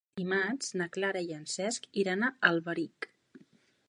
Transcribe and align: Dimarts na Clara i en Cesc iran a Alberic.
Dimarts 0.19 0.69
na 0.81 0.87
Clara 0.95 1.21
i 1.27 1.35
en 1.39 1.45
Cesc 1.55 1.85
iran 2.05 2.25
a 2.25 2.31
Alberic. 2.51 3.09